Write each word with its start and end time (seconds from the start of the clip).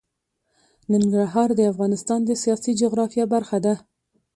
ننګرهار 0.93 1.49
د 1.55 1.61
افغانستان 1.71 2.19
د 2.25 2.31
سیاسي 2.43 2.71
جغرافیه 2.81 3.25
برخه 3.33 3.57
ده. 3.65 3.73